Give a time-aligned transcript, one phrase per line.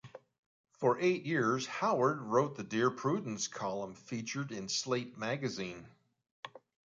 [0.79, 5.85] For eight years, Howard wrote the "Dear Prudence" column featured in "Slate" magazine.